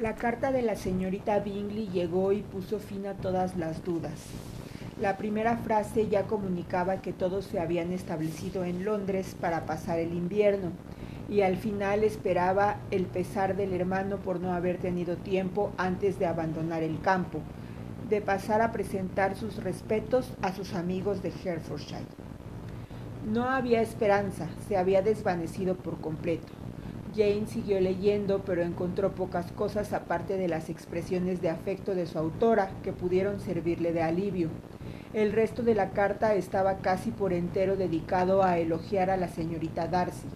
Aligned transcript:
La 0.00 0.16
carta 0.16 0.50
de 0.50 0.62
la 0.62 0.74
señorita 0.74 1.38
Bingley 1.38 1.86
llegó 1.86 2.32
y 2.32 2.42
puso 2.42 2.80
fin 2.80 3.06
a 3.06 3.14
todas 3.14 3.56
las 3.56 3.84
dudas. 3.84 4.26
La 5.00 5.16
primera 5.16 5.56
frase 5.58 6.08
ya 6.08 6.24
comunicaba 6.24 7.00
que 7.00 7.12
todos 7.12 7.44
se 7.44 7.60
habían 7.60 7.92
establecido 7.92 8.64
en 8.64 8.84
Londres 8.84 9.36
para 9.40 9.66
pasar 9.66 10.00
el 10.00 10.12
invierno 10.12 10.72
y 11.28 11.42
al 11.42 11.56
final 11.56 12.02
esperaba 12.02 12.78
el 12.90 13.06
pesar 13.06 13.54
del 13.54 13.72
hermano 13.72 14.16
por 14.16 14.40
no 14.40 14.52
haber 14.52 14.78
tenido 14.78 15.16
tiempo 15.16 15.70
antes 15.76 16.18
de 16.18 16.26
abandonar 16.26 16.82
el 16.82 17.00
campo, 17.00 17.38
de 18.10 18.20
pasar 18.20 18.62
a 18.62 18.72
presentar 18.72 19.36
sus 19.36 19.62
respetos 19.62 20.32
a 20.42 20.52
sus 20.52 20.74
amigos 20.74 21.22
de 21.22 21.32
Herefordshire. 21.44 22.02
No 23.32 23.44
había 23.44 23.80
esperanza, 23.80 24.48
se 24.66 24.76
había 24.76 25.02
desvanecido 25.02 25.76
por 25.76 26.00
completo. 26.00 26.63
Jane 27.14 27.46
siguió 27.46 27.80
leyendo, 27.80 28.42
pero 28.44 28.62
encontró 28.62 29.14
pocas 29.14 29.52
cosas 29.52 29.92
aparte 29.92 30.36
de 30.36 30.48
las 30.48 30.68
expresiones 30.68 31.40
de 31.40 31.48
afecto 31.48 31.94
de 31.94 32.06
su 32.06 32.18
autora 32.18 32.70
que 32.82 32.92
pudieron 32.92 33.38
servirle 33.38 33.92
de 33.92 34.02
alivio. 34.02 34.48
El 35.12 35.32
resto 35.32 35.62
de 35.62 35.76
la 35.76 35.90
carta 35.90 36.34
estaba 36.34 36.78
casi 36.78 37.12
por 37.12 37.32
entero 37.32 37.76
dedicado 37.76 38.42
a 38.42 38.58
elogiar 38.58 39.10
a 39.10 39.16
la 39.16 39.28
señorita 39.28 39.86
Darcy. 39.86 40.26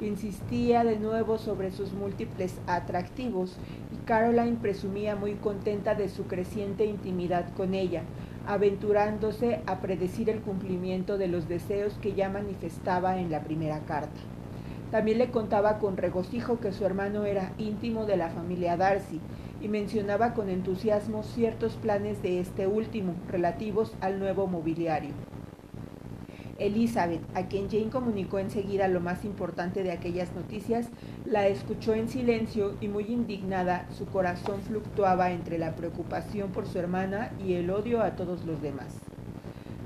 Insistía 0.00 0.82
de 0.82 0.98
nuevo 0.98 1.38
sobre 1.38 1.70
sus 1.70 1.92
múltiples 1.92 2.56
atractivos 2.66 3.56
y 3.94 4.04
Caroline 4.04 4.58
presumía 4.60 5.14
muy 5.14 5.34
contenta 5.34 5.94
de 5.94 6.08
su 6.08 6.26
creciente 6.26 6.84
intimidad 6.86 7.54
con 7.54 7.72
ella, 7.72 8.02
aventurándose 8.48 9.60
a 9.66 9.80
predecir 9.80 10.28
el 10.28 10.40
cumplimiento 10.40 11.18
de 11.18 11.28
los 11.28 11.48
deseos 11.48 11.94
que 12.02 12.14
ya 12.14 12.28
manifestaba 12.28 13.20
en 13.20 13.30
la 13.30 13.44
primera 13.44 13.78
carta. 13.86 14.20
También 14.90 15.18
le 15.18 15.30
contaba 15.30 15.78
con 15.78 15.96
regocijo 15.96 16.60
que 16.60 16.72
su 16.72 16.84
hermano 16.86 17.24
era 17.24 17.52
íntimo 17.58 18.06
de 18.06 18.16
la 18.16 18.30
familia 18.30 18.76
Darcy 18.76 19.20
y 19.60 19.68
mencionaba 19.68 20.34
con 20.34 20.48
entusiasmo 20.48 21.22
ciertos 21.22 21.74
planes 21.74 22.22
de 22.22 22.40
este 22.40 22.66
último 22.66 23.14
relativos 23.28 23.94
al 24.00 24.18
nuevo 24.18 24.46
mobiliario. 24.46 25.12
Elizabeth, 26.58 27.20
a 27.34 27.48
quien 27.48 27.68
Jane 27.68 27.90
comunicó 27.90 28.38
enseguida 28.38 28.88
lo 28.88 29.00
más 29.00 29.24
importante 29.24 29.82
de 29.82 29.92
aquellas 29.92 30.32
noticias, 30.34 30.88
la 31.24 31.48
escuchó 31.48 31.94
en 31.94 32.08
silencio 32.08 32.76
y 32.80 32.88
muy 32.88 33.04
indignada 33.04 33.86
su 33.90 34.06
corazón 34.06 34.62
fluctuaba 34.62 35.32
entre 35.32 35.58
la 35.58 35.76
preocupación 35.76 36.52
por 36.52 36.66
su 36.66 36.78
hermana 36.78 37.32
y 37.44 37.54
el 37.54 37.70
odio 37.70 38.02
a 38.02 38.16
todos 38.16 38.44
los 38.46 38.62
demás. 38.62 39.05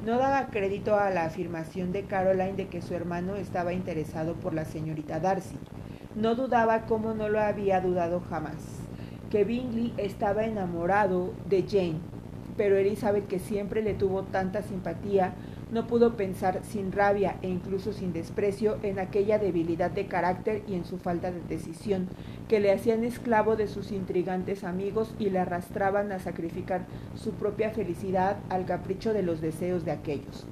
No 0.05 0.17
daba 0.17 0.47
crédito 0.47 0.97
a 0.97 1.11
la 1.11 1.27
afirmación 1.27 1.93
de 1.93 2.05
Caroline 2.05 2.55
de 2.55 2.69
que 2.69 2.81
su 2.81 2.95
hermano 2.95 3.37
estaba 3.37 3.75
interesado 3.75 4.33
por 4.33 4.55
la 4.55 4.65
señorita 4.65 5.21
Darcy. 5.21 5.59
No 6.17 6.35
dudaba 6.35 6.87
como 6.87 7.13
no 7.13 7.29
lo 7.29 7.39
había 7.39 7.83
dudado 7.83 8.23
jamás, 8.31 8.57
que 9.29 9.45
Bingley 9.45 9.93
estaba 9.99 10.47
enamorado 10.47 11.35
de 11.51 11.67
Jane, 11.69 12.01
pero 12.57 12.79
Elizabeth, 12.79 13.27
que 13.27 13.39
siempre 13.39 13.83
le 13.83 13.93
tuvo 13.93 14.23
tanta 14.23 14.63
simpatía, 14.63 15.35
no 15.73 15.87
pudo 15.87 16.17
pensar 16.17 16.61
sin 16.65 16.93
rabia 16.93 17.37
e 17.43 17.49
incluso 17.49 17.93
sin 17.93 18.13
desprecio 18.13 18.79
en 18.83 18.99
aquella 18.99 19.39
debilidad 19.39 19.91
de 19.91 20.07
carácter 20.07 20.63
y 20.67 20.75
en 20.75 20.85
su 20.85 20.99
falta 20.99 21.31
de 21.31 21.41
decisión, 21.41 22.09
que 22.49 22.61
le 22.61 22.73
hacían 22.73 23.05
esclavo 23.05 23.57
de 23.57 23.69
sus 23.69 23.93
intrigantes 23.93 24.65
amigos 24.65 25.15
y 25.19 25.31
le 25.31 25.39
arrastraban 25.39 26.11
a 26.13 26.19
sacrificar 26.19 26.87
su 27.15 27.33
propia 27.33 27.71
felicidad 27.71 28.39
al 28.49 28.67
capricho 28.67 29.13
de 29.13 29.23
los 29.23 29.41
deseos 29.41 29.85
de 29.85 29.93
aquellos. 29.93 30.47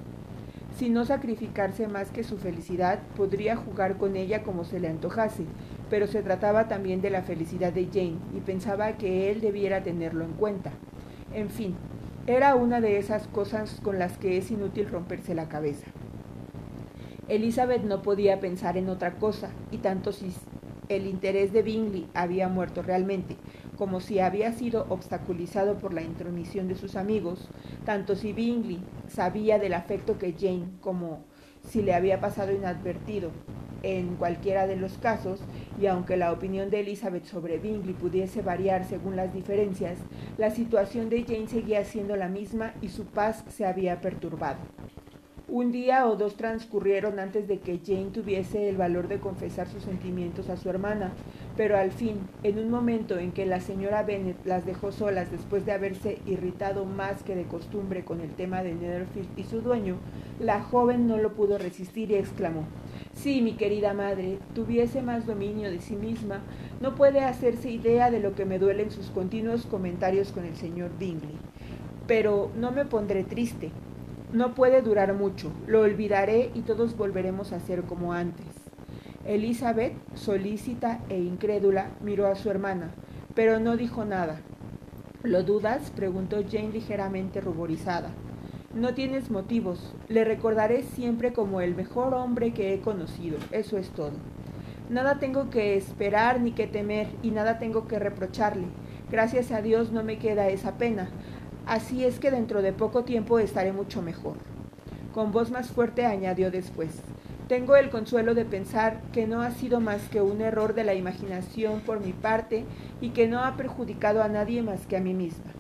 Si 0.79 0.91
no 0.91 1.05
sacrificarse 1.05 1.89
más 1.89 2.13
que 2.13 2.23
su 2.23 2.39
felicidad, 2.39 3.01
podría 3.17 3.57
jugar 3.57 3.97
con 3.97 4.15
ella 4.15 4.45
como 4.45 4.63
se 4.63 4.79
le 4.79 4.89
antojase, 4.89 5.43
pero 5.91 6.07
se 6.07 6.23
trataba 6.23 6.69
también 6.69 7.01
de 7.01 7.11
la 7.11 7.23
felicidad 7.23 7.73
de 7.73 7.87
Jane 7.87 8.19
y 8.37 8.41
pensaba 8.47 8.93
que 8.93 9.33
él 9.33 9.41
debiera 9.41 9.83
tenerlo 9.83 10.25
en 10.25 10.35
cuenta. 10.35 10.71
En 11.35 11.51
fin, 11.51 11.75
era 12.29 12.55
una 12.57 12.83
de 12.83 12.99
esas 12.99 13.27
cosas 13.27 13.81
con 13.83 13.99
las 13.99 14.19
que 14.19 14.37
es 14.37 14.51
inútil 14.51 14.87
romperse 14.87 15.35
la 15.35 15.49
cabeza. 15.49 15.87
Elizabeth 17.27 17.85
no 17.85 18.03
podía 18.03 18.39
pensar 18.39 18.77
en 18.77 18.91
otra 18.91 19.15
cosa, 19.15 19.49
y 19.73 19.79
tanto 19.79 20.13
si 20.13 20.35
el 20.91 21.07
interés 21.07 21.55
de 21.55 21.63
Bingley 21.63 22.07
había 22.13 22.49
muerto 22.49 22.83
realmente, 22.83 23.37
como 23.79 24.01
si 24.01 24.21
había 24.21 24.53
sido 24.53 24.85
obstaculizado 24.91 25.79
por 25.79 25.95
la 25.95 26.03
intromisión 26.03 26.69
de 26.69 26.75
sus 26.75 26.97
amigos, 26.97 27.49
tanto 27.87 28.15
si 28.15 28.35
Bingley 28.35 28.81
sabía 29.09 29.59
del 29.59 29.73
afecto 29.73 30.19
que 30.19 30.35
Jane, 30.39 30.67
como 30.83 31.21
si 31.67 31.81
le 31.81 31.95
había 31.95 32.21
pasado 32.21 32.53
inadvertido, 32.53 33.31
en 33.83 34.17
cualquiera 34.17 34.67
de 34.67 34.77
los 34.77 34.99
casos, 34.99 35.41
y 35.81 35.87
aunque 35.87 36.17
la 36.17 36.33
opinión 36.33 36.71
de 36.71 36.81
Elizabeth 36.81 37.25
sobre 37.25 37.59
Bingley 37.59 37.95
pudiese 37.95 38.43
variar 38.43 38.85
según 38.85 39.17
las 39.17 39.33
diferencias, 39.33 39.99
la 40.37 40.51
situación 40.51 41.09
de 41.09 41.25
Jane 41.25 41.49
seguía 41.49 41.85
siendo 41.85 42.17
la 42.17 42.29
misma 42.29 42.75
y 42.83 42.89
su 42.89 43.05
paz 43.07 43.45
se 43.49 43.65
había 43.65 44.01
perturbado. 44.01 44.59
Un 45.51 45.73
día 45.73 46.07
o 46.07 46.17
dos 46.17 46.37
transcurrieron 46.37 47.19
antes 47.19 47.49
de 47.49 47.59
que 47.59 47.81
Jane 47.83 48.11
tuviese 48.13 48.69
el 48.69 48.77
valor 48.77 49.09
de 49.09 49.19
confesar 49.19 49.67
sus 49.67 49.83
sentimientos 49.83 50.51
a 50.51 50.59
su 50.59 50.69
hermana, 50.69 51.13
pero 51.57 51.79
al 51.79 51.91
fin, 51.91 52.19
en 52.43 52.59
un 52.59 52.69
momento 52.69 53.17
en 53.17 53.33
que 53.33 53.47
la 53.47 53.61
señora 53.61 54.03
Bennet 54.03 54.37
las 54.45 54.67
dejó 54.67 54.93
solas 54.93 55.31
después 55.31 55.65
de 55.65 55.73
haberse 55.73 56.19
irritado 56.27 56.85
más 56.85 57.23
que 57.23 57.35
de 57.35 57.45
costumbre 57.45 58.05
con 58.05 58.21
el 58.21 58.35
tema 58.35 58.63
de 58.63 58.75
Netherfield 58.75 59.39
y 59.39 59.45
su 59.45 59.63
dueño, 59.63 59.97
la 60.39 60.63
joven 60.63 61.07
no 61.07 61.17
lo 61.17 61.33
pudo 61.33 61.57
resistir 61.57 62.11
y 62.11 62.17
exclamó 62.17 62.67
si 63.23 63.43
mi 63.43 63.55
querida 63.55 63.95
madre 63.95 64.39
tuviese 64.55 65.03
más 65.03 65.27
dominio 65.27 65.71
de 65.71 65.81
sí 65.81 65.97
misma, 65.97 66.41
no 66.81 66.95
puede 66.95 67.21
hacerse 67.21 67.69
idea 67.69 68.13
de 68.13 68.21
lo 68.21 68.37
que 68.37 68.45
me 68.45 68.61
duelen 68.61 68.93
sus 68.93 69.11
continuos 69.11 69.67
comentarios 69.67 70.31
con 70.31 70.45
el 70.45 70.57
señor 70.57 70.91
Bingley. 70.99 71.37
Pero 72.07 72.53
no 72.57 72.71
me 72.71 72.85
pondré 72.85 73.25
triste. 73.25 73.71
No 74.33 74.55
puede 74.55 74.83
durar 74.83 75.15
mucho. 75.15 75.51
Lo 75.67 75.81
olvidaré 75.81 76.51
y 76.55 76.61
todos 76.61 76.97
volveremos 76.97 77.53
a 77.53 77.61
ser 77.61 77.83
como 77.83 78.13
antes. 78.13 78.47
Elizabeth, 79.27 79.95
solícita 80.15 81.01
e 81.09 81.19
incrédula, 81.19 81.91
miró 82.01 82.29
a 82.29 82.37
su 82.37 82.51
hermana, 82.51 82.93
pero 83.35 83.59
no 83.59 83.77
dijo 83.77 84.05
nada. 84.05 84.41
¿Lo 85.25 85.43
dudas? 85.43 85.91
preguntó 85.91 86.39
Jane 86.49 86.71
ligeramente 86.71 87.41
ruborizada. 87.41 88.11
No 88.75 88.93
tienes 88.93 89.31
motivos. 89.31 89.95
Le 90.09 90.25
recordaré 90.25 90.83
siempre 90.83 91.33
como 91.33 91.63
el 91.63 91.75
mejor 91.75 92.13
hombre 92.13 92.53
que 92.53 92.75
he 92.75 92.81
conocido. 92.81 93.39
Eso 93.51 93.79
es 93.79 93.89
todo. 93.89 94.13
Nada 94.91 95.19
tengo 95.19 95.49
que 95.49 95.75
esperar 95.75 96.43
ni 96.43 96.53
que 96.53 96.67
temer 96.67 97.09
y 97.23 97.31
nada 97.31 97.59
tengo 97.59 97.89
que 97.89 97.99
reprocharle. 97.99 98.67
Gracias 99.11 99.53
a 99.53 99.63
Dios 99.63 99.91
no 99.91 100.05
me 100.05 100.19
queda 100.19 100.49
esa 100.49 100.77
pena. 100.77 101.09
Así 101.67 102.05
es 102.05 102.19
que 102.19 102.31
dentro 102.31 102.61
de 102.61 102.75
poco 102.75 103.05
tiempo 103.05 103.39
estaré 103.39 103.73
mucho 103.73 104.03
mejor. 104.03 104.37
Con 105.15 105.33
voz 105.33 105.51
más 105.51 105.69
fuerte 105.69 106.05
añadió 106.05 106.51
después. 106.51 106.91
Tengo 107.49 107.75
el 107.75 107.89
consuelo 107.89 108.35
de 108.35 108.45
pensar 108.45 109.01
que 109.13 109.27
no 109.27 109.41
ha 109.41 109.51
sido 109.53 109.81
más 109.81 110.03
que 110.11 110.21
un 110.21 110.43
error 110.43 110.75
de 110.75 110.85
la 110.85 110.93
imaginación 110.93 111.81
por 111.81 112.01
mi 112.01 112.13
parte 112.13 112.67
y 113.01 113.11
que 113.11 113.29
no 113.29 113.43
ha 113.43 113.57
perjudicado 113.57 114.23
a 114.23 114.29
nadie 114.29 114.61
más 114.61 114.87
que 114.87 114.99
a 114.99 115.01
mí 115.01 115.15
misma. 115.15 115.53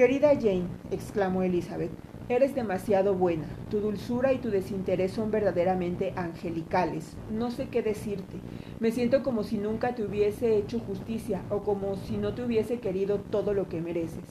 Querida 0.00 0.30
Jane, 0.34 0.64
exclamó 0.90 1.42
Elizabeth, 1.42 1.90
eres 2.30 2.54
demasiado 2.54 3.14
buena. 3.14 3.44
Tu 3.68 3.80
dulzura 3.80 4.32
y 4.32 4.38
tu 4.38 4.48
desinterés 4.48 5.12
son 5.12 5.30
verdaderamente 5.30 6.14
angelicales. 6.16 7.18
No 7.30 7.50
sé 7.50 7.68
qué 7.68 7.82
decirte. 7.82 8.38
Me 8.78 8.92
siento 8.92 9.22
como 9.22 9.42
si 9.42 9.58
nunca 9.58 9.94
te 9.94 10.02
hubiese 10.02 10.56
hecho 10.56 10.78
justicia 10.80 11.42
o 11.50 11.58
como 11.64 11.96
si 11.96 12.16
no 12.16 12.32
te 12.32 12.42
hubiese 12.42 12.80
querido 12.80 13.18
todo 13.18 13.52
lo 13.52 13.68
que 13.68 13.82
mereces. 13.82 14.24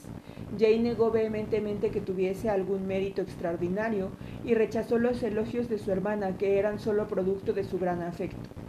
Jane 0.58 0.80
negó 0.80 1.12
vehementemente 1.12 1.92
que 1.92 2.00
tuviese 2.00 2.50
algún 2.50 2.88
mérito 2.88 3.22
extraordinario 3.22 4.10
y 4.44 4.54
rechazó 4.54 4.98
los 4.98 5.22
elogios 5.22 5.68
de 5.68 5.78
su 5.78 5.92
hermana, 5.92 6.36
que 6.36 6.58
eran 6.58 6.80
solo 6.80 7.06
producto 7.06 7.52
de 7.52 7.62
su 7.62 7.78
gran 7.78 8.02
afecto. 8.02 8.59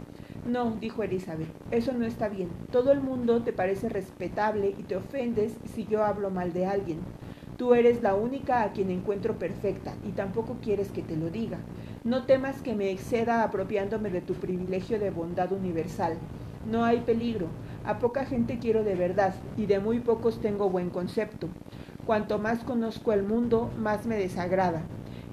No, 0.44 0.72
dijo 0.72 1.04
Elizabeth, 1.04 1.46
eso 1.70 1.92
no 1.92 2.04
está 2.04 2.28
bien. 2.28 2.48
Todo 2.72 2.90
el 2.90 3.00
mundo 3.00 3.42
te 3.42 3.52
parece 3.52 3.88
respetable 3.88 4.74
y 4.76 4.82
te 4.82 4.96
ofendes 4.96 5.54
si 5.72 5.86
yo 5.86 6.04
hablo 6.04 6.30
mal 6.30 6.52
de 6.52 6.66
alguien. 6.66 6.98
Tú 7.56 7.74
eres 7.74 8.02
la 8.02 8.16
única 8.16 8.62
a 8.62 8.72
quien 8.72 8.90
encuentro 8.90 9.38
perfecta 9.38 9.94
y 10.04 10.10
tampoco 10.10 10.56
quieres 10.60 10.90
que 10.90 11.02
te 11.02 11.16
lo 11.16 11.30
diga. 11.30 11.58
No 12.02 12.24
temas 12.24 12.60
que 12.60 12.74
me 12.74 12.90
exceda 12.90 13.44
apropiándome 13.44 14.10
de 14.10 14.20
tu 14.20 14.34
privilegio 14.34 14.98
de 14.98 15.10
bondad 15.10 15.52
universal. 15.52 16.14
No 16.68 16.84
hay 16.84 17.00
peligro. 17.02 17.46
A 17.84 18.00
poca 18.00 18.24
gente 18.24 18.58
quiero 18.58 18.82
de 18.82 18.96
verdad 18.96 19.34
y 19.56 19.66
de 19.66 19.78
muy 19.78 20.00
pocos 20.00 20.40
tengo 20.40 20.68
buen 20.68 20.90
concepto. 20.90 21.46
Cuanto 22.04 22.40
más 22.40 22.64
conozco 22.64 23.12
el 23.12 23.22
mundo, 23.22 23.70
más 23.78 24.06
me 24.06 24.16
desagrada 24.16 24.82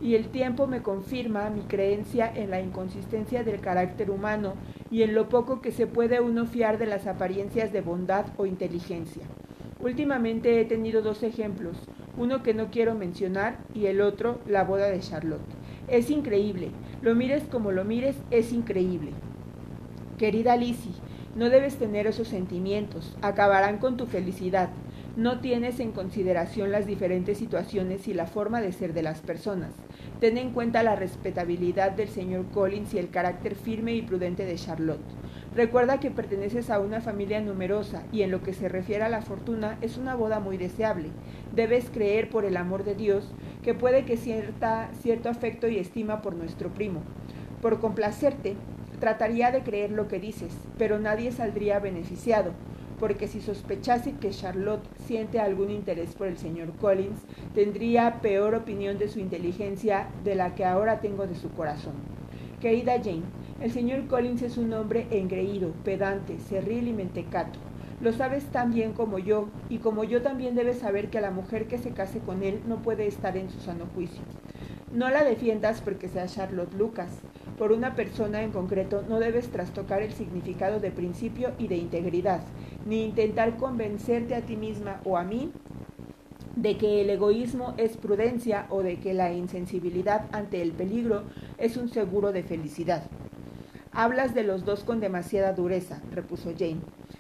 y 0.01 0.15
el 0.15 0.29
tiempo 0.29 0.67
me 0.67 0.81
confirma 0.81 1.49
mi 1.49 1.61
creencia 1.61 2.31
en 2.33 2.49
la 2.49 2.61
inconsistencia 2.61 3.43
del 3.43 3.59
carácter 3.59 4.11
humano 4.11 4.53
y 4.91 5.03
en 5.03 5.13
lo 5.13 5.29
poco 5.29 5.61
que 5.61 5.71
se 5.71 5.87
puede 5.87 6.19
uno 6.19 6.45
fiar 6.45 6.77
de 6.77 6.85
las 6.85 7.07
apariencias 7.07 7.71
de 7.71 7.81
bondad 7.81 8.25
o 8.37 8.45
inteligencia. 8.45 9.23
Últimamente 9.81 10.59
he 10.59 10.65
tenido 10.65 11.01
dos 11.01 11.23
ejemplos, 11.23 11.77
uno 12.17 12.43
que 12.43 12.53
no 12.53 12.69
quiero 12.69 12.95
mencionar 12.95 13.59
y 13.73 13.85
el 13.85 14.01
otro 14.01 14.39
la 14.45 14.63
boda 14.63 14.87
de 14.89 14.99
Charlotte. 14.99 15.39
Es 15.87 16.09
increíble, 16.09 16.71
lo 17.01 17.15
mires 17.15 17.43
como 17.43 17.71
lo 17.71 17.85
mires, 17.85 18.15
es 18.29 18.51
increíble. 18.51 19.11
Querida 20.17 20.57
Lizzie, 20.57 20.91
No 21.35 21.49
debes 21.49 21.77
tener 21.77 22.07
esos 22.07 22.27
sentimientos, 22.27 23.15
acabarán 23.21 23.77
con 23.77 23.95
tu 23.95 24.07
felicidad. 24.07 24.69
No 25.15 25.39
tienes 25.39 25.79
en 25.79 25.91
consideración 25.91 26.71
las 26.71 26.87
diferentes 26.87 27.37
situaciones 27.37 28.07
y 28.07 28.13
la 28.13 28.25
forma 28.25 28.61
de 28.61 28.71
ser 28.73 28.93
de 28.93 29.03
las 29.03 29.21
personas. 29.21 29.71
Ten 30.19 30.37
en 30.37 30.51
cuenta 30.51 30.83
la 30.83 30.97
respetabilidad 30.97 31.91
del 31.91 32.09
señor 32.09 32.47
Collins 32.51 32.93
y 32.93 32.97
el 32.97 33.09
carácter 33.09 33.55
firme 33.55 33.93
y 33.93 34.01
prudente 34.01 34.43
de 34.43 34.55
Charlotte. 34.55 34.99
Recuerda 35.55 36.01
que 36.01 36.11
perteneces 36.11 36.69
a 36.69 36.81
una 36.81 36.99
familia 36.99 37.39
numerosa 37.39 38.03
y 38.11 38.23
en 38.23 38.31
lo 38.31 38.43
que 38.43 38.51
se 38.51 38.67
refiere 38.67 39.05
a 39.05 39.09
la 39.09 39.21
fortuna 39.21 39.77
es 39.79 39.97
una 39.97 40.15
boda 40.15 40.41
muy 40.41 40.57
deseable. 40.57 41.07
Debes 41.55 41.89
creer 41.89 42.29
por 42.29 42.43
el 42.43 42.57
amor 42.57 42.83
de 42.83 42.95
Dios 42.95 43.31
que 43.63 43.73
puede 43.73 44.03
que 44.03 44.17
cierta, 44.17 44.89
cierto 45.01 45.29
afecto 45.29 45.69
y 45.69 45.77
estima 45.77 46.21
por 46.21 46.35
nuestro 46.35 46.67
primo. 46.67 47.01
Por 47.61 47.79
complacerte, 47.79 48.57
trataría 48.99 49.51
de 49.51 49.61
creer 49.61 49.91
lo 49.91 50.09
que 50.09 50.19
dices, 50.19 50.53
pero 50.77 50.99
nadie 50.99 51.31
saldría 51.31 51.79
beneficiado 51.79 52.51
porque 52.99 53.27
si 53.27 53.41
sospechase 53.41 54.13
que 54.13 54.31
Charlotte 54.31 54.85
siente 55.05 55.39
algún 55.39 55.71
interés 55.71 56.13
por 56.15 56.27
el 56.27 56.37
señor 56.37 56.73
Collins, 56.73 57.21
tendría 57.55 58.21
peor 58.21 58.55
opinión 58.55 58.97
de 58.97 59.07
su 59.07 59.19
inteligencia 59.19 60.09
de 60.23 60.35
la 60.35 60.55
que 60.55 60.65
ahora 60.65 60.99
tengo 60.99 61.25
de 61.25 61.35
su 61.35 61.49
corazón. 61.51 61.93
Querida 62.59 62.97
Jane, 62.97 63.23
el 63.61 63.71
señor 63.71 64.07
Collins 64.07 64.41
es 64.41 64.57
un 64.57 64.73
hombre 64.73 65.07
engreído, 65.11 65.71
pedante, 65.83 66.39
cerril 66.39 66.87
y 66.87 66.93
mentecato. 66.93 67.59
Lo 68.01 68.13
sabes 68.13 68.45
tan 68.45 68.73
bien 68.73 68.93
como 68.93 69.19
yo, 69.19 69.47
y 69.69 69.79
como 69.79 70.03
yo 70.03 70.21
también 70.21 70.55
debes 70.55 70.79
saber 70.79 71.09
que 71.09 71.19
la 71.19 71.31
mujer 71.31 71.67
que 71.67 71.77
se 71.77 71.91
case 71.91 72.19
con 72.19 72.43
él 72.43 72.61
no 72.67 72.81
puede 72.81 73.07
estar 73.07 73.35
en 73.35 73.49
su 73.49 73.59
sano 73.59 73.85
juicio. 73.93 74.21
No 74.93 75.09
la 75.09 75.23
defiendas 75.23 75.81
porque 75.81 76.07
sea 76.07 76.27
Charlotte 76.27 76.73
Lucas. 76.73 77.09
Por 77.59 77.73
una 77.73 77.93
persona 77.93 78.41
en 78.41 78.51
concreto 78.51 79.03
no 79.09 79.19
debes 79.19 79.49
trastocar 79.49 80.01
el 80.01 80.13
significado 80.13 80.79
de 80.79 80.91
principio 80.91 81.51
y 81.59 81.67
de 81.67 81.75
integridad, 81.75 82.39
ni 82.85 83.03
intentar 83.03 83.57
convencerte 83.57 84.33
a 84.33 84.41
ti 84.41 84.55
misma 84.55 85.01
o 85.03 85.17
a 85.17 85.25
mí 85.25 85.51
de 86.55 86.77
que 86.77 87.01
el 87.01 87.09
egoísmo 87.09 87.73
es 87.75 87.97
prudencia 87.97 88.65
o 88.69 88.81
de 88.81 89.01
que 89.01 89.13
la 89.13 89.33
insensibilidad 89.33 90.27
ante 90.31 90.61
el 90.61 90.71
peligro 90.71 91.23
es 91.57 91.75
un 91.75 91.89
seguro 91.89 92.31
de 92.31 92.43
felicidad. 92.43 93.03
Hablas 93.91 94.33
de 94.33 94.43
los 94.43 94.63
dos 94.63 94.85
con 94.85 95.01
demasiada 95.01 95.51
dureza, 95.51 96.01
repuso 96.13 96.53
Jane, 96.57 96.79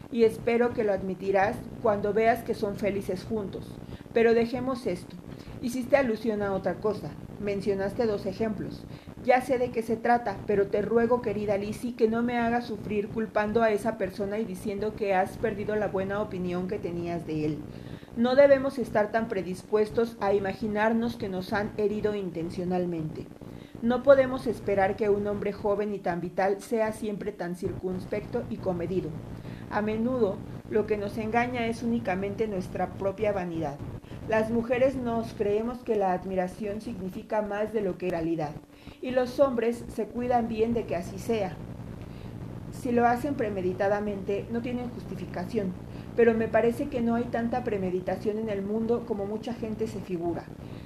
y 0.09 0.23
espero 0.23 0.71
que 0.71 0.85
lo 0.85 0.93
admitirás 0.93 1.57
cuando 1.83 2.13
veas 2.13 2.43
que 2.43 2.53
son 2.53 2.77
felices 2.77 3.25
juntos. 3.25 3.75
Pero 4.13 4.33
dejemos 4.33 4.87
esto. 4.87 5.17
Hiciste 5.61 5.97
alusión 5.97 6.41
a 6.43 6.53
otra 6.53 6.75
cosa. 6.75 7.11
Mencionaste 7.39 8.05
dos 8.05 8.25
ejemplos. 8.25 8.83
Ya 9.23 9.39
sé 9.39 9.57
de 9.57 9.71
qué 9.71 9.81
se 9.81 9.95
trata, 9.95 10.35
pero 10.45 10.67
te 10.67 10.81
ruego, 10.81 11.21
querida 11.21 11.57
Lizzie, 11.57 11.95
que 11.95 12.09
no 12.09 12.21
me 12.21 12.37
hagas 12.37 12.65
sufrir 12.65 13.07
culpando 13.07 13.63
a 13.63 13.71
esa 13.71 13.97
persona 13.97 14.39
y 14.39 14.45
diciendo 14.45 14.95
que 14.95 15.13
has 15.13 15.37
perdido 15.37 15.77
la 15.77 15.87
buena 15.87 16.21
opinión 16.21 16.67
que 16.67 16.79
tenías 16.79 17.25
de 17.25 17.45
él. 17.45 17.57
No 18.17 18.35
debemos 18.35 18.77
estar 18.77 19.11
tan 19.11 19.29
predispuestos 19.29 20.17
a 20.19 20.33
imaginarnos 20.33 21.15
que 21.15 21.29
nos 21.29 21.53
han 21.53 21.71
herido 21.77 22.13
intencionalmente. 22.13 23.25
No 23.81 24.03
podemos 24.03 24.45
esperar 24.45 24.97
que 24.97 25.07
un 25.09 25.25
hombre 25.27 25.53
joven 25.53 25.93
y 25.93 25.99
tan 25.99 26.19
vital 26.19 26.61
sea 26.61 26.91
siempre 26.91 27.31
tan 27.31 27.55
circunspecto 27.55 28.43
y 28.49 28.57
comedido. 28.57 29.09
A 29.71 29.81
menudo 29.81 30.35
lo 30.69 30.85
que 30.85 30.97
nos 30.97 31.17
engaña 31.17 31.67
es 31.67 31.83
únicamente 31.83 32.47
nuestra 32.47 32.89
propia 32.89 33.31
vanidad. 33.31 33.77
Las 34.29 34.51
mujeres 34.51 34.95
nos 34.95 35.33
creemos 35.33 35.79
que 35.79 35.95
la 35.95 36.13
admiración 36.13 36.81
significa 36.81 37.41
más 37.41 37.73
de 37.73 37.81
lo 37.81 37.97
que 37.97 38.05
en 38.05 38.11
realidad 38.11 38.51
y 39.01 39.09
los 39.09 39.39
hombres 39.39 39.83
se 39.87 40.05
cuidan 40.05 40.47
bien 40.47 40.75
de 40.75 40.85
que 40.85 40.95
así 40.95 41.17
sea. 41.17 41.57
Si 42.71 42.91
lo 42.91 43.07
hacen 43.07 43.33
premeditadamente, 43.33 44.45
no 44.51 44.61
tienen 44.61 44.91
justificación, 44.91 45.73
pero 46.15 46.35
me 46.35 46.47
parece 46.47 46.89
que 46.89 47.01
no 47.01 47.15
hay 47.15 47.23
tanta 47.23 47.63
premeditación 47.63 48.37
en 48.37 48.49
el 48.49 48.61
mundo 48.61 49.03
como 49.07 49.25
mucha 49.25 49.55
gente 49.55 49.87
se 49.87 49.99
figura. 49.99 50.43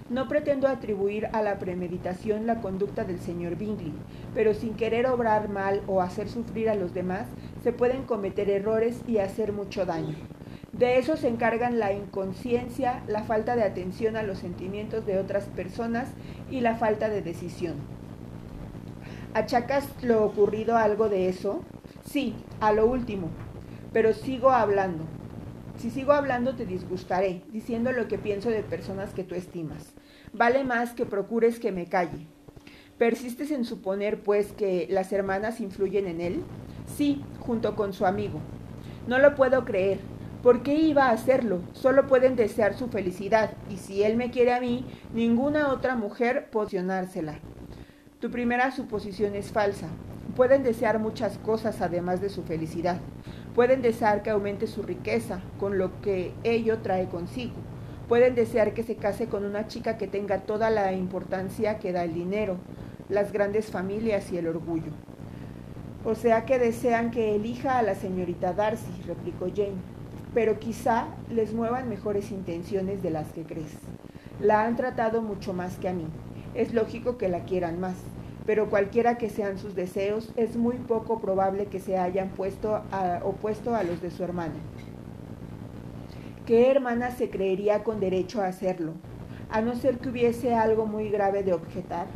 No 0.10 0.30
pretendo 0.30 0.70
atribuir 0.70 1.28
a 1.34 1.42
la 1.42 1.60
premeditación 1.60 2.48
la 2.48 2.62
conducta 2.62 3.04
del 3.04 3.20
señor 3.20 3.58
Bingley, 3.58 3.92
pero 4.34 4.54
sin 4.54 4.76
querer 4.76 5.06
obrar 5.06 5.50
mal 5.50 5.82
o 5.88 6.02
hacer 6.02 6.30
sufrir 6.30 6.70
a 6.70 6.76
los 6.76 6.94
demás, 6.94 7.28
se 7.62 7.74
pueden 7.74 8.04
cometer 8.04 8.50
errores 8.50 9.02
y 9.06 9.18
hacer 9.18 9.52
mucho 9.52 9.86
daño. 9.86 10.16
De 10.84 10.98
eso 10.98 11.16
se 11.16 11.30
encargan 11.30 11.80
la 11.80 11.94
inconsciencia, 11.94 13.04
la 13.08 13.24
falta 13.24 13.56
de 13.56 13.64
atención 13.64 14.18
a 14.18 14.24
los 14.24 14.40
sentimientos 14.40 15.06
de 15.06 15.18
otras 15.18 15.46
personas 15.46 16.10
y 16.52 16.60
la 16.60 16.76
falta 16.76 17.08
de 17.08 17.22
decisión. 17.22 17.76
¿Achacas 19.34 19.88
lo 20.02 20.26
ocurrido 20.26 20.76
algo 20.76 21.08
de 21.08 21.30
eso? 21.30 21.62
Sí, 22.04 22.36
a 22.60 22.74
lo 22.74 22.86
último, 22.86 23.30
pero 23.94 24.12
sigo 24.12 24.52
hablando. 24.52 25.06
Si 25.78 25.90
sigo 25.90 26.12
hablando 26.12 26.54
te 26.54 26.66
disgustaré, 26.66 27.44
diciendo 27.54 27.94
lo 27.94 28.10
que 28.10 28.18
pienso 28.18 28.50
de 28.50 28.62
personas 28.62 29.14
que 29.14 29.24
tú 29.24 29.36
estimas. 29.36 29.94
Vale 30.34 30.66
más 30.66 30.92
que 30.92 31.06
procures 31.06 31.60
que 31.60 31.72
me 31.72 31.86
calle. 31.86 32.28
¿Persistes 32.98 33.52
en 33.52 33.64
suponer, 33.64 34.20
pues, 34.20 34.52
que 34.52 34.88
las 34.90 35.14
hermanas 35.14 35.62
influyen 35.62 36.08
en 36.08 36.20
él? 36.20 36.44
Sí, 36.94 37.24
junto 37.40 37.78
con 37.78 37.94
su 37.94 38.06
amigo. 38.06 38.42
No 39.08 39.18
lo 39.18 39.34
puedo 39.36 39.64
creer. 39.64 40.00
¿Por 40.44 40.62
qué 40.62 40.76
iba 40.76 41.06
a 41.06 41.12
hacerlo? 41.12 41.62
Solo 41.72 42.06
pueden 42.06 42.36
desear 42.36 42.74
su 42.74 42.90
felicidad, 42.90 43.52
y 43.70 43.78
si 43.78 44.04
él 44.04 44.18
me 44.18 44.30
quiere 44.30 44.54
a 44.54 44.60
mí, 44.60 44.86
ninguna 45.14 45.70
otra 45.70 45.96
mujer 45.96 46.50
posicionársela. 46.52 47.40
Tu 48.20 48.30
primera 48.30 48.70
suposición 48.72 49.36
es 49.36 49.54
falsa. 49.54 49.88
Pueden 50.36 50.62
desear 50.62 51.00
muchas 51.00 51.38
cosas 51.38 51.80
además 51.80 52.20
de 52.20 52.28
su 52.28 52.44
felicidad. 52.44 53.00
Pueden 53.56 53.82
desear 53.82 54.22
que 54.22 54.32
aumente 54.32 54.68
su 54.68 54.84
riqueza, 54.84 55.40
con 55.62 55.78
lo 55.78 56.02
que 56.02 56.34
ello 56.44 56.80
trae 56.80 57.08
consigo. 57.08 57.56
Pueden 58.10 58.36
desear 58.36 58.74
que 58.74 58.84
se 58.84 58.98
case 58.98 59.28
con 59.28 59.46
una 59.46 59.70
chica 59.70 59.98
que 59.98 60.08
tenga 60.10 60.40
toda 60.40 60.70
la 60.70 60.92
importancia 60.92 61.80
que 61.80 61.94
da 61.94 62.04
el 62.04 62.14
dinero, 62.14 62.58
las 63.08 63.32
grandes 63.32 63.72
familias 63.72 64.30
y 64.34 64.38
el 64.40 64.48
orgullo. 64.48 64.92
O 66.04 66.16
sea 66.16 66.44
que 66.44 66.60
desean 66.60 67.12
que 67.12 67.34
elija 67.34 67.78
a 67.78 67.82
la 67.82 67.96
señorita 67.96 68.52
Darcy, 68.52 68.92
replicó 69.08 69.48
Jane, 69.48 70.03
pero 70.34 70.60
quizá 70.60 71.08
les 71.30 71.54
muevan 71.54 71.90
mejores 71.90 72.32
intenciones 72.32 73.02
de 73.04 73.10
las 73.12 73.32
que 73.34 73.44
crees. 73.44 73.78
La 74.40 74.66
han 74.66 74.76
tratado 74.76 75.22
mucho 75.22 75.54
más 75.54 75.78
que 75.78 75.90
a 75.90 75.94
mí. 75.94 76.08
Es 76.54 76.74
lógico 76.74 77.18
que 77.18 77.30
la 77.30 77.46
quieran 77.46 77.80
más 77.80 77.96
pero 78.46 78.70
cualquiera 78.70 79.18
que 79.18 79.30
sean 79.30 79.58
sus 79.58 79.76
deseos, 79.76 80.32
es 80.36 80.58
muy 80.58 80.76
poco 80.76 81.20
probable 81.20 81.68
que 81.68 81.80
se 81.80 81.98
hayan 81.98 82.30
puesto 82.30 82.82
opuesto 83.24 83.76
a 83.76 83.84
los 83.84 84.02
de 84.02 84.12
su 84.12 84.24
hermana. 84.24 84.56
¿Qué 86.46 86.70
hermana 86.70 87.12
se 87.12 87.30
creería 87.30 87.84
con 87.84 88.02
derecho 88.02 88.42
a 88.42 88.48
hacerlo? 88.48 88.94
A 89.50 89.62
no 89.62 89.76
ser 89.76 90.00
que 90.00 90.10
hubiese 90.10 90.54
algo 90.54 90.86
muy 90.86 91.10
grave 91.10 91.44
de 91.44 91.54
objetar. 91.54 92.08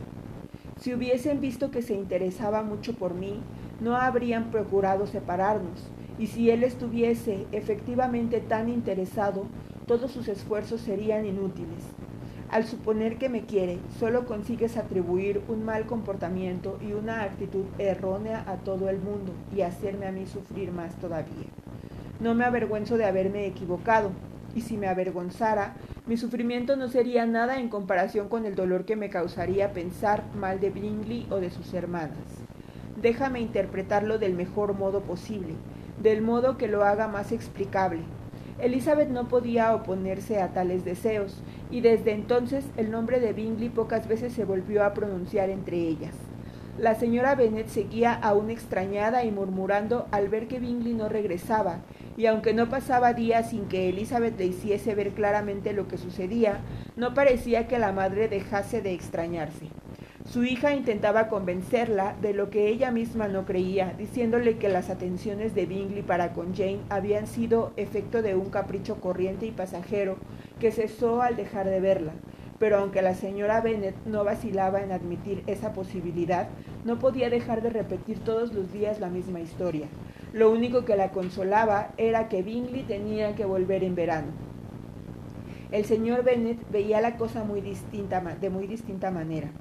Si 0.82 0.94
hubiesen 0.94 1.40
visto 1.40 1.72
que 1.72 1.82
se 1.82 1.94
interesaba 1.94 2.62
mucho 2.62 2.94
por 2.94 3.14
mí, 3.14 3.42
no 3.80 3.96
habrían 3.96 4.52
procurado 4.52 5.08
separarnos, 5.08 5.90
y 6.18 6.28
si 6.28 6.50
él 6.50 6.64
estuviese 6.64 7.46
efectivamente 7.52 8.40
tan 8.40 8.70
interesado, 8.70 9.46
todos 9.86 10.12
sus 10.12 10.28
esfuerzos 10.28 10.82
serían 10.82 11.26
inútiles. 11.26 11.84
Al 12.50 12.66
suponer 12.66 13.18
que 13.18 13.28
me 13.28 13.46
quiere, 13.46 13.78
solo 14.00 14.26
consigues 14.26 14.78
atribuir 14.78 15.42
un 15.50 15.66
mal 15.66 15.86
comportamiento 15.86 16.80
y 16.82 16.94
una 16.94 17.24
actitud 17.24 17.66
errónea 17.78 18.46
a 18.48 18.56
todo 18.56 18.90
el 18.90 19.00
mundo 19.00 19.34
y 19.56 19.62
hacerme 19.62 20.08
a 20.08 20.12
mí 20.12 20.26
sufrir 20.26 20.72
más 20.72 20.96
todavía. 20.96 21.48
No 22.22 22.36
me 22.36 22.46
avergüenzo 22.46 22.98
de 22.98 23.06
haberme 23.06 23.46
equivocado, 23.46 24.12
y 24.56 24.62
si 24.62 24.78
me 24.78 24.88
avergonzara, 24.88 25.76
mi 26.08 26.16
sufrimiento 26.16 26.78
no 26.78 26.88
sería 26.88 27.26
nada 27.26 27.60
en 27.60 27.68
comparación 27.68 28.30
con 28.30 28.46
el 28.46 28.56
dolor 28.56 28.86
que 28.86 28.96
me 28.96 29.10
causaría 29.10 29.74
pensar 29.74 30.24
mal 30.34 30.60
de 30.62 30.70
Bingley 30.70 31.28
o 31.30 31.36
de 31.36 31.52
sus 31.52 31.74
hermanas. 31.74 32.18
Déjame 33.00 33.42
interpretarlo 33.42 34.18
del 34.18 34.34
mejor 34.34 34.74
modo 34.74 35.02
posible, 35.02 35.54
del 36.02 36.22
modo 36.22 36.58
que 36.58 36.68
lo 36.68 36.84
haga 36.84 37.08
más 37.08 37.32
explicable, 37.32 38.02
Elizabeth 38.60 39.10
no 39.10 39.28
podía 39.28 39.76
oponerse 39.76 40.42
a 40.42 40.50
tales 40.50 40.84
deseos, 40.84 41.44
y 41.70 41.82
desde 41.82 42.14
entonces 42.14 42.66
el 42.76 42.90
nombre 42.90 43.20
de 43.20 43.34
Bingley 43.34 43.70
pocas 43.70 44.08
veces 44.08 44.34
se 44.34 44.46
volvió 44.46 44.84
a 44.84 44.94
pronunciar 44.94 45.52
entre 45.52 45.78
ellas. 45.78 46.16
La 46.80 46.96
señora 46.96 47.36
Bennet 47.36 47.68
seguía 47.68 48.14
aún 48.14 48.50
extrañada 48.50 49.24
y 49.26 49.32
murmurando 49.32 50.08
al 50.12 50.30
ver 50.30 50.48
que 50.48 50.60
Bingley 50.60 50.94
no 50.94 51.08
regresaba, 51.08 51.80
y 52.18 52.26
aunque 52.26 52.54
no 52.54 52.68
pasaba 52.68 53.14
día 53.14 53.44
sin 53.44 53.66
que 53.66 53.90
Elizabeth 53.90 54.38
le 54.40 54.46
hiciese 54.46 54.96
ver 54.96 55.12
claramente 55.12 55.74
lo 55.74 55.88
que 55.88 55.98
sucedía, 55.98 56.62
no 56.96 57.14
parecía 57.14 57.68
que 57.68 57.78
la 57.78 57.92
madre 57.92 58.28
dejase 58.28 58.82
de 58.82 58.94
extrañarse. 58.94 59.68
Su 60.28 60.44
hija 60.44 60.76
intentaba 60.76 61.30
convencerla 61.30 62.14
de 62.22 62.34
lo 62.34 62.50
que 62.50 62.68
ella 62.68 62.92
misma 62.92 63.30
no 63.30 63.46
creía, 63.46 63.94
diciéndole 63.98 64.58
que 64.58 64.68
las 64.68 64.90
atenciones 64.90 65.56
de 65.56 65.66
Bingley 65.66 66.02
para 66.02 66.34
con 66.34 66.54
Jane 66.54 66.82
habían 66.90 67.28
sido 67.28 67.72
efecto 67.78 68.22
de 68.22 68.36
un 68.36 68.50
capricho 68.50 69.00
corriente 69.00 69.46
y 69.46 69.52
pasajero 69.52 70.18
que 70.60 70.74
cesó 70.74 71.22
al 71.22 71.38
dejar 71.38 71.68
de 71.70 71.80
verla. 71.80 72.12
Pero 72.60 72.80
aunque 72.80 73.02
la 73.02 73.14
señora 73.14 73.62
Bennet 73.62 73.96
no 74.06 74.26
vacilaba 74.26 74.82
en 74.82 74.92
admitir 74.92 75.44
esa 75.48 75.72
posibilidad, 75.72 76.50
no 76.84 77.00
podía 77.00 77.30
dejar 77.30 77.62
de 77.62 77.70
repetir 77.70 78.20
todos 78.20 78.54
los 78.54 78.74
días 78.74 79.00
la 79.00 79.08
misma 79.08 79.40
historia. 79.40 79.88
Lo 80.34 80.52
único 80.52 80.84
que 80.84 80.98
la 80.98 81.12
consolaba 81.12 81.94
era 81.96 82.28
que 82.28 82.44
Bingley 82.44 82.84
tenía 82.84 83.34
que 83.34 83.46
volver 83.46 83.82
en 83.82 83.96
verano. 83.96 84.34
El 85.72 85.86
señor 85.86 86.26
Bennet 86.26 86.60
veía 86.70 87.00
la 87.00 87.16
cosa 87.16 87.46
muy 87.46 87.62
distinta, 87.62 88.20
de 88.20 88.50
muy 88.50 88.68
distinta 88.68 89.10
manera. 89.10 89.52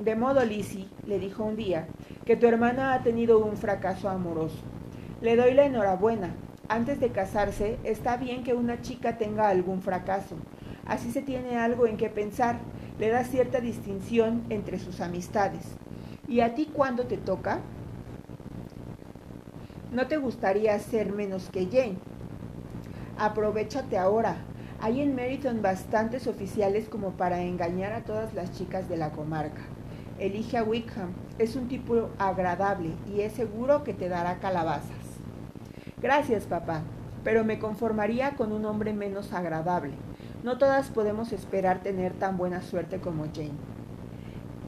De 0.00 0.16
modo, 0.16 0.42
Lizzie, 0.46 0.88
le 1.06 1.18
dijo 1.18 1.44
un 1.44 1.56
día, 1.56 1.86
que 2.24 2.34
tu 2.34 2.46
hermana 2.46 2.94
ha 2.94 3.02
tenido 3.02 3.44
un 3.44 3.58
fracaso 3.58 4.08
amoroso. 4.08 4.56
Le 5.20 5.36
doy 5.36 5.52
la 5.52 5.66
enhorabuena. 5.66 6.30
Antes 6.68 7.00
de 7.00 7.10
casarse, 7.10 7.78
está 7.84 8.16
bien 8.16 8.42
que 8.42 8.54
una 8.54 8.80
chica 8.80 9.18
tenga 9.18 9.50
algún 9.50 9.82
fracaso. 9.82 10.36
Así 10.86 11.12
se 11.12 11.20
tiene 11.20 11.58
algo 11.58 11.86
en 11.86 11.98
qué 11.98 12.08
pensar, 12.08 12.60
le 12.98 13.10
da 13.10 13.24
cierta 13.24 13.60
distinción 13.60 14.42
entre 14.48 14.78
sus 14.78 15.02
amistades. 15.02 15.66
¿Y 16.26 16.40
a 16.40 16.54
ti 16.54 16.70
cuándo 16.72 17.04
te 17.04 17.18
toca? 17.18 17.60
¿No 19.92 20.06
te 20.06 20.16
gustaría 20.16 20.78
ser 20.78 21.12
menos 21.12 21.50
que 21.50 21.66
Jane? 21.66 21.98
Aprovechate 23.18 23.98
ahora. 23.98 24.36
Hay 24.80 25.02
en 25.02 25.14
Meriton 25.14 25.60
bastantes 25.60 26.26
oficiales 26.26 26.88
como 26.88 27.10
para 27.10 27.42
engañar 27.42 27.92
a 27.92 28.02
todas 28.02 28.32
las 28.32 28.50
chicas 28.52 28.88
de 28.88 28.96
la 28.96 29.10
comarca. 29.10 29.60
Elige 30.20 30.58
a 30.58 30.64
Wickham. 30.64 31.14
Es 31.38 31.56
un 31.56 31.66
tipo 31.66 32.10
agradable 32.18 32.90
y 33.10 33.22
es 33.22 33.32
seguro 33.32 33.84
que 33.84 33.94
te 33.94 34.10
dará 34.10 34.38
calabazas. 34.38 34.90
Gracias, 36.02 36.44
papá, 36.44 36.82
pero 37.24 37.42
me 37.42 37.58
conformaría 37.58 38.36
con 38.36 38.52
un 38.52 38.66
hombre 38.66 38.92
menos 38.92 39.32
agradable. 39.32 39.94
No 40.44 40.58
todas 40.58 40.90
podemos 40.90 41.32
esperar 41.32 41.82
tener 41.82 42.12
tan 42.12 42.36
buena 42.36 42.60
suerte 42.60 43.00
como 43.00 43.24
Jane. 43.34 43.56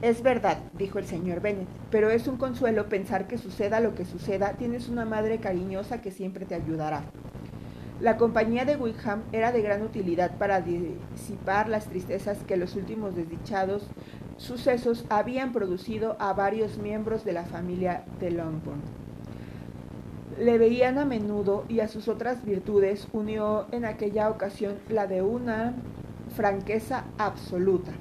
Es 0.01 0.23
verdad, 0.23 0.57
dijo 0.75 0.97
el 0.97 1.05
señor 1.05 1.39
Bennet, 1.39 1.67
pero 1.91 2.09
es 2.09 2.27
un 2.27 2.37
consuelo 2.37 2.89
pensar 2.89 3.27
que 3.27 3.37
suceda 3.37 3.79
lo 3.79 3.93
que 3.93 4.05
suceda, 4.05 4.53
tienes 4.53 4.89
una 4.89 5.05
madre 5.05 5.37
cariñosa 5.37 6.01
que 6.01 6.09
siempre 6.09 6.45
te 6.45 6.55
ayudará. 6.55 7.03
La 8.01 8.17
compañía 8.17 8.65
de 8.65 8.75
Wickham 8.75 9.21
era 9.31 9.51
de 9.51 9.61
gran 9.61 9.83
utilidad 9.83 10.37
para 10.37 10.61
disipar 10.61 11.69
las 11.69 11.85
tristezas 11.85 12.39
que 12.39 12.57
los 12.57 12.75
últimos 12.75 13.15
desdichados 13.15 13.87
sucesos 14.37 15.05
habían 15.09 15.51
producido 15.51 16.15
a 16.19 16.33
varios 16.33 16.77
miembros 16.77 17.23
de 17.23 17.33
la 17.33 17.45
familia 17.45 18.03
de 18.19 18.31
Longbourn. 18.31 18.81
Le 20.39 20.57
veían 20.57 20.97
a 20.97 21.05
menudo 21.05 21.63
y 21.69 21.79
a 21.79 21.87
sus 21.87 22.07
otras 22.07 22.43
virtudes 22.43 23.07
unió 23.13 23.67
en 23.71 23.85
aquella 23.85 24.29
ocasión 24.29 24.75
la 24.89 25.05
de 25.05 25.21
una 25.21 25.75
franqueza 26.35 27.05
absoluta. 27.17 27.91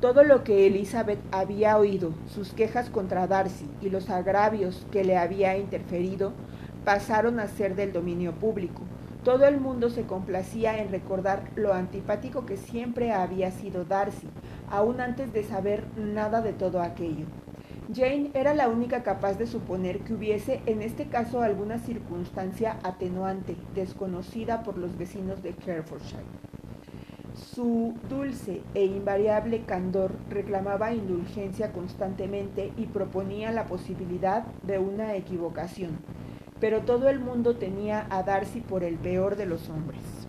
Todo 0.00 0.24
lo 0.24 0.44
que 0.44 0.66
Elizabeth 0.66 1.20
había 1.30 1.76
oído, 1.76 2.12
sus 2.26 2.52
quejas 2.52 2.88
contra 2.88 3.26
Darcy 3.26 3.68
y 3.80 3.90
los 3.90 4.08
agravios 4.10 4.86
que 4.90 5.04
le 5.04 5.16
había 5.16 5.58
interferido, 5.58 6.32
pasaron 6.84 7.38
a 7.38 7.46
ser 7.46 7.76
del 7.76 7.92
dominio 7.92 8.32
público. 8.32 8.82
Todo 9.24 9.44
el 9.44 9.60
mundo 9.60 9.90
se 9.90 10.04
complacía 10.04 10.80
en 10.80 10.90
recordar 10.90 11.42
lo 11.54 11.74
antipático 11.74 12.46
que 12.46 12.56
siempre 12.56 13.12
había 13.12 13.50
sido 13.50 13.84
Darcy, 13.84 14.28
aún 14.70 15.00
antes 15.00 15.32
de 15.32 15.42
saber 15.42 15.84
nada 15.96 16.40
de 16.40 16.52
todo 16.52 16.80
aquello. 16.80 17.26
Jane 17.92 18.30
era 18.34 18.54
la 18.54 18.68
única 18.68 19.02
capaz 19.02 19.34
de 19.34 19.48
suponer 19.48 20.00
que 20.00 20.14
hubiese 20.14 20.60
en 20.66 20.80
este 20.80 21.06
caso 21.06 21.42
alguna 21.42 21.78
circunstancia 21.78 22.78
atenuante, 22.84 23.56
desconocida 23.74 24.62
por 24.62 24.78
los 24.78 24.96
vecinos 24.96 25.42
de 25.42 25.54
Herefordshire. 25.66 26.22
Su 27.34 27.94
dulce 28.08 28.62
e 28.74 28.84
invariable 28.84 29.62
candor 29.62 30.12
reclamaba 30.28 30.92
indulgencia 30.92 31.72
constantemente 31.72 32.72
y 32.76 32.86
proponía 32.86 33.50
la 33.50 33.66
posibilidad 33.66 34.44
de 34.62 34.78
una 34.78 35.14
equivocación, 35.16 35.98
pero 36.60 36.82
todo 36.82 37.08
el 37.08 37.18
mundo 37.18 37.56
tenía 37.56 38.06
a 38.10 38.22
Darcy 38.22 38.60
por 38.60 38.84
el 38.84 38.96
peor 38.96 39.36
de 39.36 39.46
los 39.46 39.68
hombres. 39.68 40.19